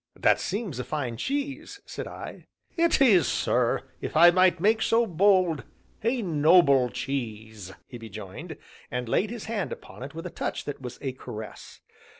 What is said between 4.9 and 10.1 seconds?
bold, a noble cheese!" he rejoined, and laid his hand upon